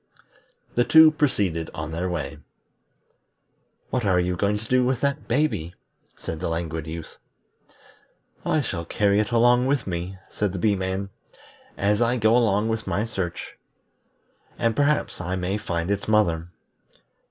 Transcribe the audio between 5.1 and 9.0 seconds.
baby?" said the Languid Youth. "I shall